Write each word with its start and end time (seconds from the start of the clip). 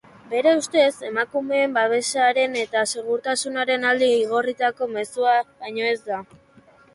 Bere 0.29 0.51
ustez, 0.59 0.85
emakumeen 1.09 1.75
babesaren 1.75 2.57
eta 2.61 2.81
segurtasunaren 2.95 3.87
alde 3.91 4.09
igorritako 4.23 4.89
mezua 4.97 5.37
baino 5.53 5.87
ez 5.93 6.01
da. 6.11 6.21